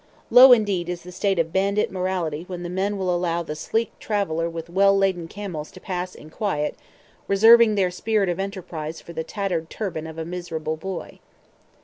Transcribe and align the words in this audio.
Low 0.31 0.51
indeed 0.51 0.89
is 0.89 1.03
the 1.03 1.11
state 1.11 1.37
of 1.37 1.53
bandit 1.53 1.91
morality 1.91 2.43
when 2.47 2.63
men 2.73 2.97
will 2.97 3.13
allow 3.15 3.43
the 3.43 3.55
sleek 3.55 3.99
traveller 3.99 4.49
with 4.49 4.67
well 4.67 4.97
laden 4.97 5.27
camels 5.27 5.69
to 5.73 5.79
pass 5.79 6.15
in 6.15 6.31
quiet, 6.31 6.75
reserving 7.27 7.75
their 7.75 7.91
spirit 7.91 8.27
of 8.27 8.39
enterprise 8.39 8.99
for 8.99 9.13
the 9.13 9.23
tattered 9.23 9.69
turban 9.69 10.07
of 10.07 10.17
a 10.17 10.25
miserable 10.25 10.75
boy. 10.75 11.19